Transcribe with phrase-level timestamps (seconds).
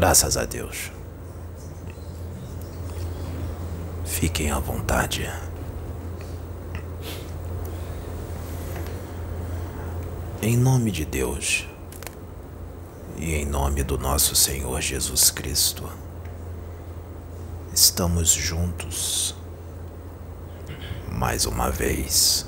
[0.00, 0.92] Graças a Deus.
[4.04, 5.28] Fiquem à vontade.
[10.40, 11.66] Em nome de Deus
[13.16, 15.90] e em nome do nosso Senhor Jesus Cristo,
[17.74, 19.34] estamos juntos
[21.10, 22.46] mais uma vez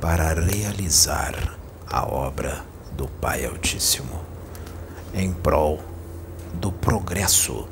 [0.00, 4.18] para realizar a obra do Pai Altíssimo
[5.12, 5.89] em prol
[6.54, 7.66] do progresso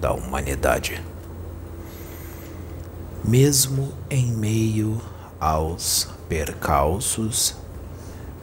[0.00, 1.02] da humanidade.
[3.24, 5.00] Mesmo em meio
[5.40, 7.56] aos percalços,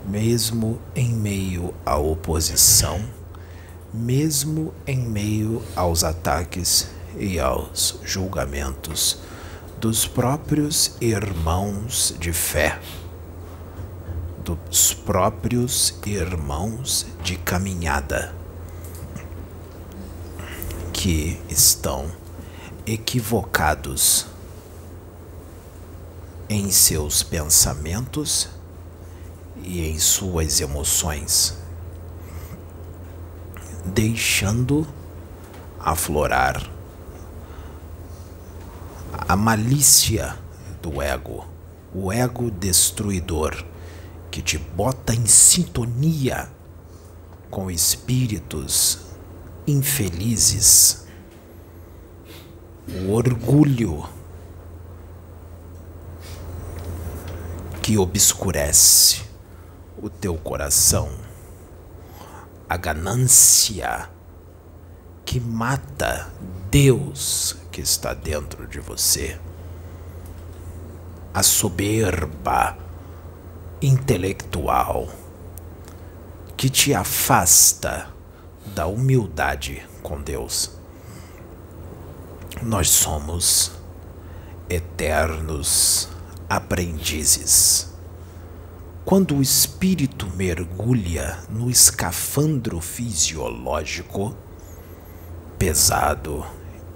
[0.05, 3.01] mesmo em meio à oposição,
[3.93, 9.19] mesmo em meio aos ataques e aos julgamentos
[9.79, 12.79] dos próprios irmãos de fé,
[14.43, 18.33] dos próprios irmãos de caminhada,
[21.03, 22.09] que estão
[22.85, 24.25] equivocados
[26.47, 28.47] em seus pensamentos
[29.61, 31.57] e em suas emoções,
[33.83, 34.87] deixando
[35.77, 36.71] aflorar
[39.27, 40.37] a malícia
[40.81, 41.45] do ego,
[41.93, 43.61] o ego destruidor
[44.31, 46.49] que te bota em sintonia
[47.51, 49.02] com espíritos
[49.65, 51.05] infelizes,
[52.87, 54.07] o orgulho
[57.81, 59.23] que obscurece
[60.01, 61.09] o teu coração,
[62.67, 64.09] a ganância
[65.25, 66.31] que mata
[66.69, 69.39] Deus que está dentro de você.
[71.33, 72.77] A soberba
[73.81, 75.09] intelectual
[76.55, 78.12] que te afasta
[78.67, 80.71] da humildade com Deus.
[82.61, 83.71] Nós somos
[84.69, 86.09] eternos
[86.49, 87.91] aprendizes.
[89.05, 94.35] Quando o espírito mergulha no escafandro fisiológico
[95.63, 96.45] pesado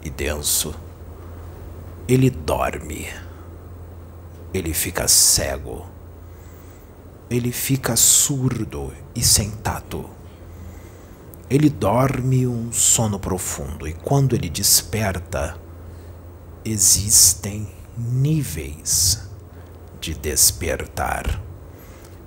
[0.04, 0.76] e denso.
[2.06, 3.08] Ele dorme.
[4.54, 5.88] Ele fica cego.
[7.30, 10.17] Ele fica surdo e sem tato.
[11.50, 15.58] Ele dorme um sono profundo e quando ele desperta,
[16.66, 19.28] existem níveis
[20.02, 21.42] de despertar.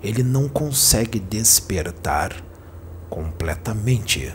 [0.02, 2.42] Ele não consegue despertar
[3.10, 4.32] completamente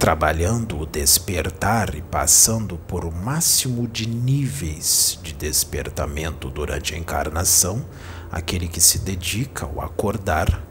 [0.00, 7.84] trabalhando o despertar e passando por o máximo de níveis de despertamento durante a encarnação,
[8.32, 10.69] aquele que se dedica ao acordar,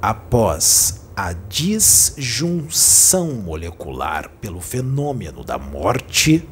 [0.00, 6.48] após a disjunção molecular pelo fenômeno da morte,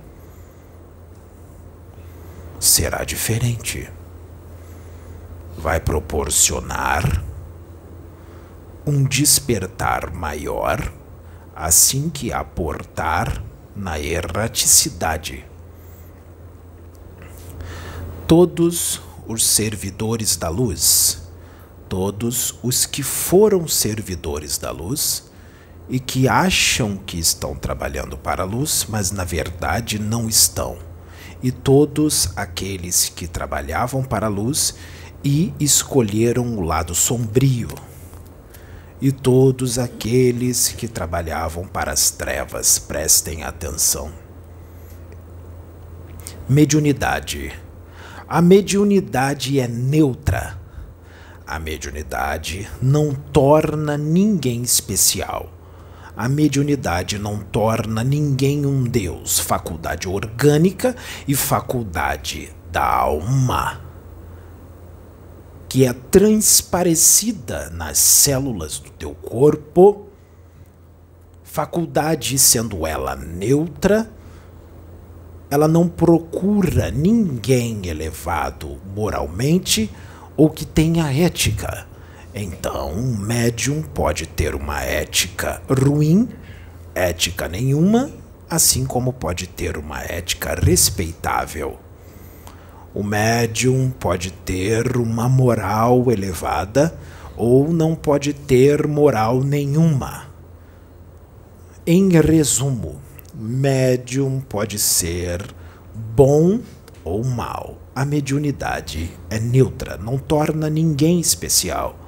[2.60, 3.91] será diferente.
[5.56, 7.25] Vai proporcionar
[8.86, 10.92] um despertar maior
[11.54, 13.42] assim que aportar
[13.75, 15.44] na erraticidade.
[18.26, 21.28] Todos os servidores da luz,
[21.88, 25.31] todos os que foram servidores da luz
[25.88, 30.77] e que acham que estão trabalhando para a luz, mas na verdade não estão,
[31.43, 34.75] e todos aqueles que trabalhavam para a luz
[35.25, 37.69] e escolheram o lado sombrio
[39.00, 44.12] e todos aqueles que trabalhavam para as trevas prestem atenção.
[46.48, 47.53] Mediunidade.
[48.28, 50.58] A mediunidade é neutra.
[51.48, 55.50] A mediunidade não torna ninguém especial.
[56.15, 60.95] A mediunidade não torna ninguém um Deus, faculdade orgânica
[61.27, 63.80] e faculdade da alma
[65.71, 70.06] que é transparecida nas células do teu corpo,
[71.42, 74.10] faculdade sendo ela neutra,
[75.51, 79.91] ela não procura ninguém elevado moralmente
[80.39, 81.85] ou que tenha ética.
[82.33, 86.29] Então, um médium pode ter uma ética ruim,
[86.95, 88.09] ética nenhuma,
[88.49, 91.77] assim como pode ter uma ética respeitável.
[92.95, 96.97] O médium pode ter uma moral elevada
[97.37, 100.27] ou não pode ter moral nenhuma.
[101.85, 103.01] Em resumo,
[103.35, 105.43] médium pode ser
[106.15, 106.61] bom
[107.05, 107.77] ou mal.
[107.98, 111.98] A mediunidade é neutra, não torna ninguém especial.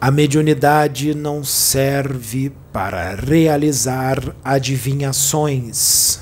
[0.00, 6.20] A mediunidade não serve para realizar adivinhações.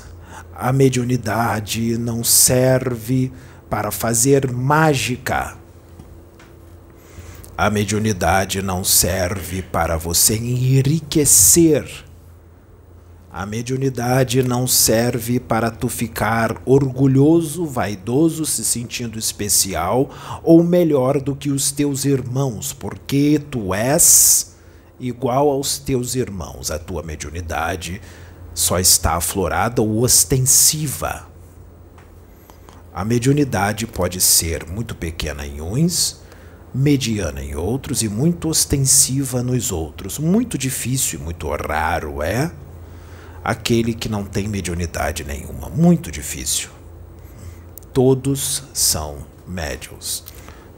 [0.51, 3.31] A mediunidade não serve
[3.69, 5.55] para fazer mágica.
[7.55, 12.08] A mediunidade não serve para você enriquecer.
[13.39, 20.09] A mediunidade não serve para tu ficar orgulhoso, vaidoso, se sentindo especial
[20.43, 24.57] ou melhor do que os teus irmãos, porque tu és
[24.99, 26.69] igual aos teus irmãos.
[26.69, 28.01] A tua mediunidade
[28.53, 31.25] só está aflorada ou ostensiva.
[32.93, 36.19] A mediunidade pode ser muito pequena em uns,
[36.75, 40.19] mediana em outros e muito ostensiva nos outros.
[40.19, 42.51] Muito difícil e muito raro é
[43.43, 45.69] aquele que não tem mediunidade nenhuma.
[45.69, 46.69] Muito difícil.
[47.93, 50.23] Todos são médios.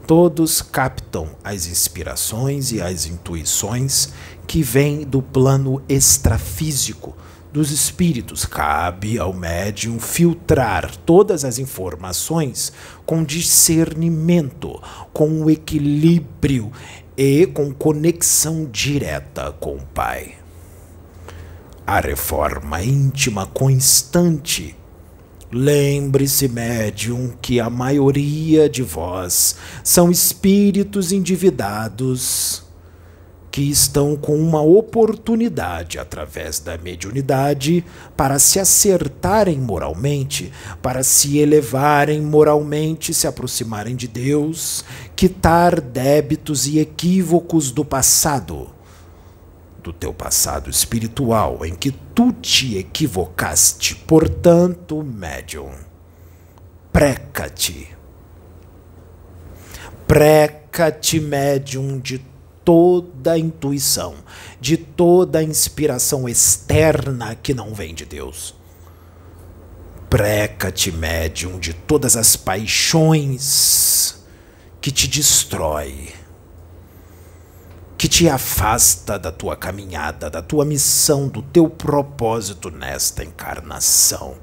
[0.06, 4.10] Todos captam as inspirações e as intuições
[4.46, 7.14] que vêm do plano extrafísico
[7.52, 8.44] dos espíritos.
[8.44, 12.72] Cabe ao médium filtrar todas as informações
[13.06, 14.82] com discernimento,
[15.12, 16.72] com equilíbrio
[17.16, 20.41] e com conexão direta com o Pai.
[21.92, 24.74] A reforma íntima constante.
[25.52, 32.62] Lembre-se, médium, que a maioria de vós são espíritos endividados
[33.50, 37.84] que estão com uma oportunidade através da mediunidade
[38.16, 40.50] para se acertarem moralmente,
[40.80, 44.82] para se elevarem moralmente, se aproximarem de Deus,
[45.14, 48.70] quitar débitos e equívocos do passado,
[49.82, 53.94] do teu passado espiritual em que tu te equivocaste.
[53.96, 55.70] Portanto, médium,
[56.92, 57.88] preca-te.
[60.06, 62.18] Preca-te, médium, de
[62.64, 64.14] toda intuição,
[64.60, 68.54] de toda inspiração externa que não vem de Deus.
[70.08, 74.22] Preca-te, médium, de todas as paixões
[74.80, 76.12] que te destrói,
[78.02, 84.38] que te afasta da tua caminhada, da tua missão, do teu propósito nesta encarnação.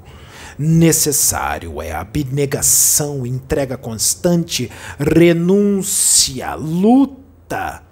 [0.57, 7.83] Necessário é abnegação, entrega constante, renúncia, luta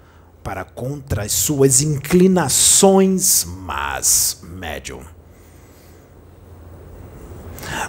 [0.42, 5.02] para contra as suas inclinações mas médium.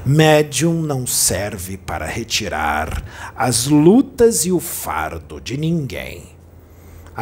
[0.05, 6.38] Médium não serve para retirar as lutas e o fardo de ninguém.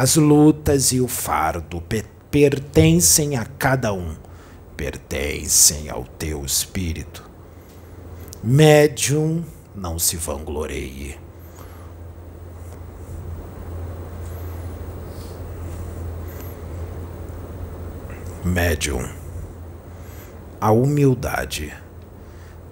[0.00, 1.82] As lutas e o fardo
[2.30, 4.14] pertencem a cada um,
[4.76, 7.28] pertencem ao teu espírito.
[8.40, 9.42] Médium
[9.74, 11.18] não se vangloreie
[18.44, 19.04] médium,
[20.60, 21.76] a humildade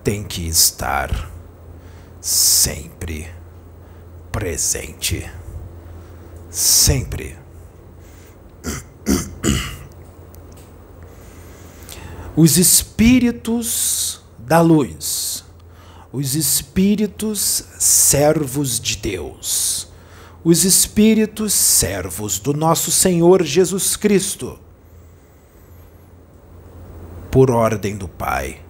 [0.04, 1.28] tem que estar
[2.20, 3.28] sempre
[4.30, 5.28] presente.
[6.56, 7.36] Sempre.
[12.34, 15.44] Os espíritos da luz,
[16.10, 19.88] os espíritos servos de Deus,
[20.42, 24.58] os espíritos servos do nosso Senhor Jesus Cristo.
[27.30, 28.62] Por ordem do Pai,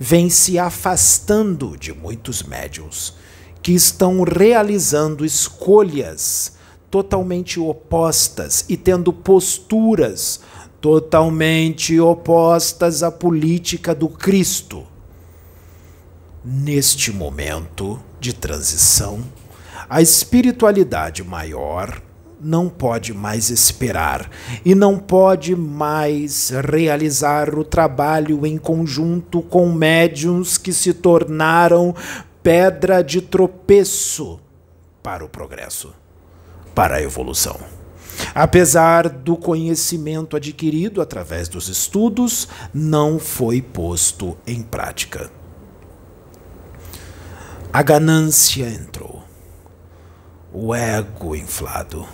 [0.00, 3.14] vem se afastando de muitos médiuns
[3.62, 6.57] que estão realizando escolhas
[6.90, 10.40] totalmente opostas e tendo posturas
[10.80, 14.86] totalmente opostas à política do Cristo.
[16.44, 19.22] Neste momento de transição,
[19.88, 22.00] a espiritualidade maior
[22.40, 24.30] não pode mais esperar
[24.64, 31.94] e não pode mais realizar o trabalho em conjunto com médiums que se tornaram
[32.42, 34.38] pedra de tropeço
[35.02, 35.92] para o progresso,
[36.74, 37.58] para a evolução.
[38.34, 45.30] Apesar do conhecimento adquirido através dos estudos, não foi posto em prática.
[47.72, 49.22] A ganância entrou,
[50.52, 52.06] o ego inflado.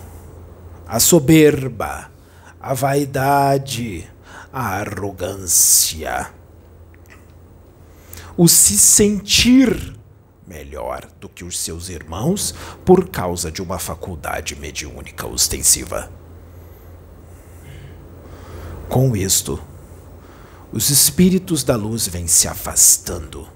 [0.87, 2.11] A soberba,
[2.59, 4.07] a vaidade,
[4.53, 6.29] a arrogância,
[8.37, 9.94] o se sentir
[10.47, 16.11] melhor do que os seus irmãos por causa de uma faculdade mediúnica ostensiva.
[18.87, 19.61] Com isto,
[20.71, 23.47] os espíritos da luz vêm se afastando,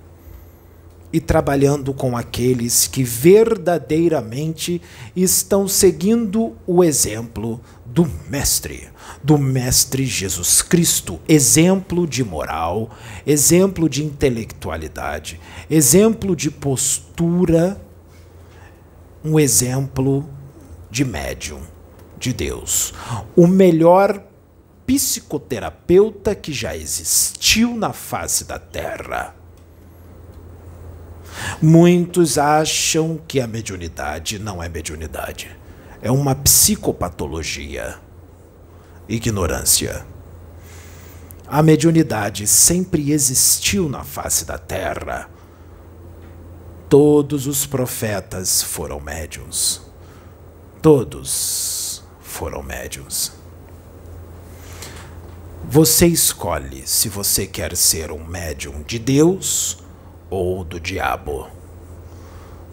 [1.11, 4.81] e trabalhando com aqueles que verdadeiramente
[5.15, 8.87] estão seguindo o exemplo do Mestre,
[9.23, 12.91] do Mestre Jesus Cristo, exemplo de moral,
[13.25, 15.39] exemplo de intelectualidade,
[15.69, 17.81] exemplo de postura,
[19.23, 20.29] um exemplo
[20.91, 21.61] de médium
[22.17, 22.93] de Deus.
[23.35, 24.23] O melhor
[24.85, 29.38] psicoterapeuta que já existiu na face da Terra.
[31.61, 35.55] Muitos acham que a mediunidade não é mediunidade.
[36.01, 37.97] É uma psicopatologia.
[39.07, 40.05] Ignorância.
[41.47, 45.29] A mediunidade sempre existiu na face da terra.
[46.87, 49.81] Todos os profetas foram médiuns.
[50.81, 53.31] Todos foram médiuns.
[55.67, 59.77] Você escolhe se você quer ser um médium de Deus
[60.29, 61.47] ou do diabo.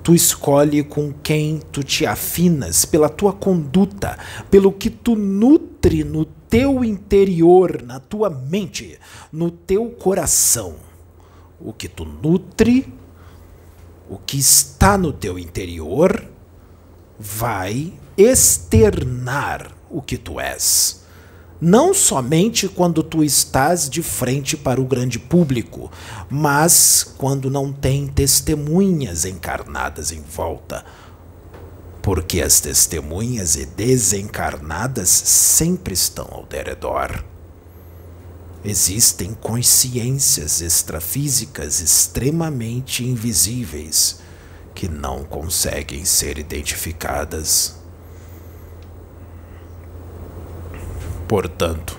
[0.03, 4.19] Tu escolhe com quem tu te afinas pela tua conduta,
[4.51, 8.99] pelo que tu nutre no teu interior, na tua mente,
[9.33, 10.75] no teu coração.
[11.61, 12.93] O que tu nutre,
[14.09, 16.25] o que está no teu interior,
[17.19, 21.06] vai externar o que tu és
[21.61, 25.91] não somente quando tu estás de frente para o grande público,
[26.29, 30.85] mas quando não tem testemunhas encarnadas em volta.
[32.03, 37.25] Porque as testemunhas e desencarnadas sempre estão ao derredor.
[38.65, 44.21] Existem consciências extrafísicas extremamente invisíveis
[44.75, 47.76] que não conseguem ser identificadas
[51.29, 51.99] Portanto,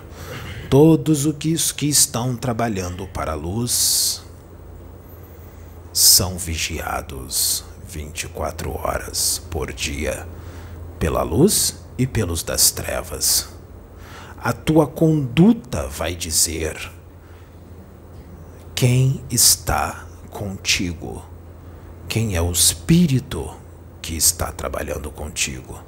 [0.70, 4.24] todos os que estão trabalhando para a luz
[5.92, 10.28] são vigiados 24 horas por dia
[11.00, 13.50] pela luz e pelos das trevas.
[14.38, 16.92] A tua conduta vai dizer
[18.74, 21.26] quem está contigo,
[22.08, 23.54] quem é o espírito
[24.02, 25.84] que está trabalhando contigo.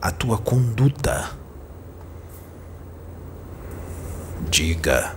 [0.00, 1.38] A tua conduta
[4.48, 5.16] diga: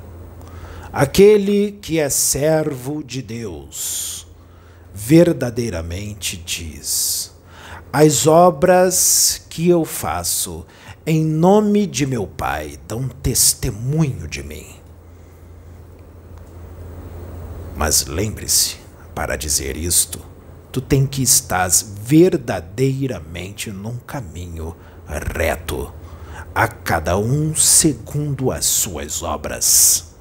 [0.92, 4.28] aquele que é servo de Deus
[4.94, 7.34] verdadeiramente diz:
[7.92, 10.66] as obras que eu faço
[11.06, 14.76] em nome de meu Pai dão testemunho de mim.
[17.76, 18.78] Mas lembre-se,
[19.14, 20.20] para dizer isto,
[20.72, 21.70] tu tem que estar
[22.02, 24.76] verdadeiramente num caminho
[25.08, 25.92] reto
[26.54, 30.14] a cada um segundo as suas obras.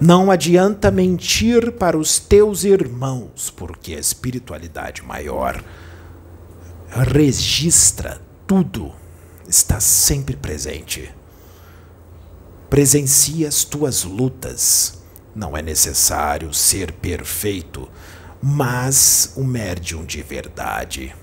[0.00, 5.62] Não adianta mentir para os teus irmãos, porque a espiritualidade maior
[6.90, 8.92] registra tudo,
[9.48, 11.12] está sempre presente.
[12.68, 14.98] Presencia as tuas lutas.
[15.34, 17.88] Não é necessário ser perfeito,
[18.42, 21.14] mas o médium de verdade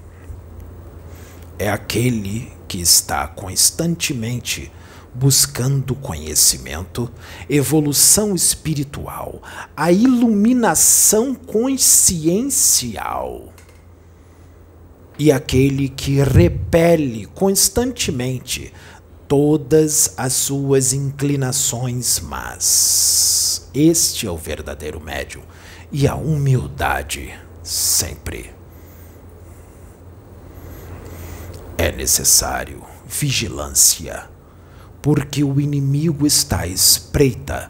[1.57, 4.71] é aquele que está constantemente
[5.13, 7.11] buscando conhecimento,
[7.49, 9.43] evolução espiritual,
[9.75, 13.53] a iluminação consciencial.
[15.19, 18.73] E aquele que repele constantemente
[19.27, 23.69] todas as suas inclinações más.
[23.73, 25.41] Este é o verdadeiro médium.
[25.91, 27.33] E a humildade
[27.63, 28.52] sempre.
[31.83, 34.29] É necessário vigilância,
[35.01, 37.69] porque o inimigo está à espreita,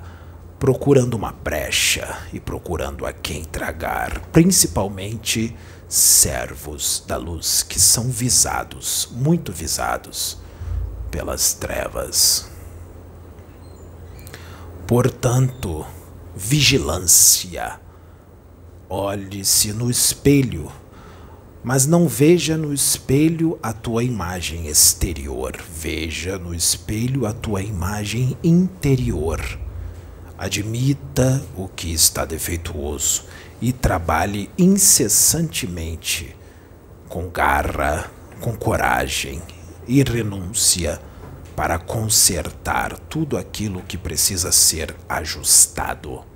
[0.60, 5.58] procurando uma brecha e procurando a quem tragar, principalmente
[5.90, 10.38] servos da luz que são visados, muito visados
[11.10, 12.48] pelas trevas.
[14.86, 15.84] Portanto,
[16.36, 17.80] vigilância.
[18.88, 20.72] Olhe-se no espelho
[21.64, 28.38] mas não veja no espelho a tua imagem exterior, veja no espelho a tua imagem
[28.44, 29.40] interior.
[30.38, 33.26] Admita o que está defeituoso
[33.62, 36.36] e trabalhe incessantemente,
[37.08, 39.42] com garra, com coragem
[39.88, 41.00] e renúncia,
[41.56, 46.33] para consertar tudo aquilo que precisa ser ajustado.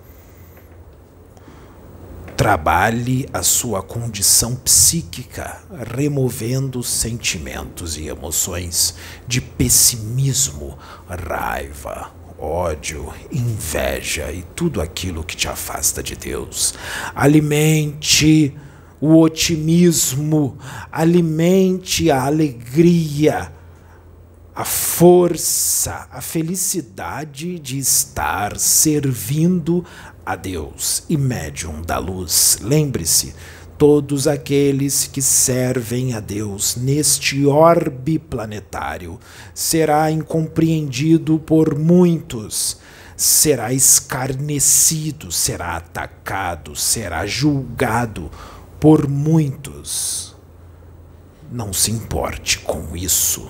[2.48, 5.62] Trabalhe a sua condição psíquica,
[5.94, 8.96] removendo sentimentos e emoções
[9.28, 10.78] de pessimismo,
[11.10, 16.74] raiva, ódio, inveja e tudo aquilo que te afasta de Deus.
[17.14, 18.56] Alimente
[19.02, 20.58] o otimismo,
[20.90, 23.52] alimente a alegria,
[24.56, 29.84] a força, a felicidade de estar servindo
[30.28, 32.60] a Deus e médium da luz.
[32.62, 33.34] Lembre-se,
[33.78, 39.18] todos aqueles que servem a Deus neste orbe planetário
[39.54, 42.78] será incompreendido por muitos,
[43.16, 48.30] será escarnecido, será atacado, será julgado
[48.82, 50.36] por muitos.
[51.50, 53.50] Não se importe com isso.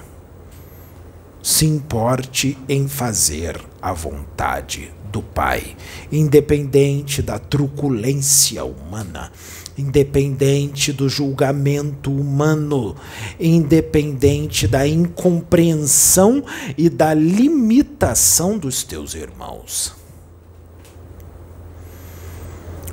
[1.41, 5.76] Se importe em fazer a vontade do Pai,
[6.12, 9.32] independente da truculência humana,
[9.78, 12.96] independente do julgamento humano,
[13.40, 16.44] independente da incompreensão
[16.78, 20.07] e da limitação dos teus irmãos.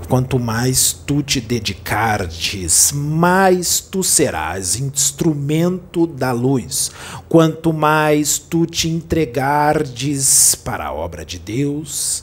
[0.08, 6.92] Quanto mais tu te dedicardes, mais tu serás instrumento da luz.
[7.28, 12.23] Quanto mais tu te entregardes para a obra de Deus,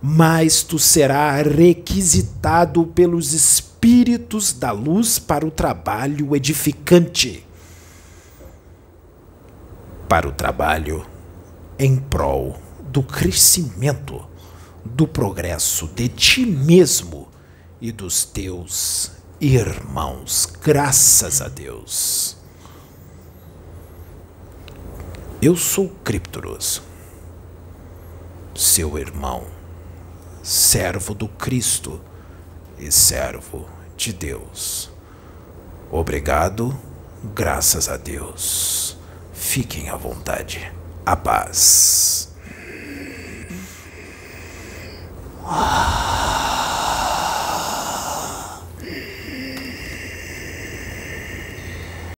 [0.00, 7.44] mais tu serás requisitado pelos espíritos da luz para o trabalho edificante.
[10.08, 11.04] Para o trabalho
[11.78, 12.56] em prol
[12.90, 14.24] do crescimento
[14.88, 17.28] do progresso de ti mesmo
[17.80, 20.46] e dos teus irmãos.
[20.62, 22.36] Graças a Deus.
[25.40, 26.82] Eu sou Criptoros,
[28.56, 29.46] seu irmão,
[30.42, 32.00] servo do Cristo
[32.76, 34.90] e servo de Deus.
[35.90, 36.76] Obrigado,
[37.34, 38.96] graças a Deus.
[39.32, 40.72] Fiquem à vontade.
[41.06, 42.34] A paz.
[45.50, 46.47] はあ